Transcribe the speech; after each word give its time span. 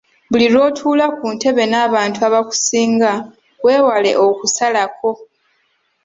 Buli 0.29 0.45
lw’otuula 0.53 1.05
ku 1.17 1.25
ntebe 1.35 1.63
n’abantu 1.71 2.19
abakusinga 2.27 3.11
weewale 3.63 4.11
“okusalako”. 4.25 5.09